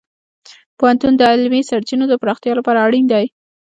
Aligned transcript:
پوهنتون 0.77 1.13
د 1.17 1.21
علمي 1.31 1.61
سرچینو 1.69 2.05
د 2.09 2.13
پراختیا 2.21 2.53
لپاره 2.59 2.83
اړین 2.87 3.05
دی. 3.13 3.25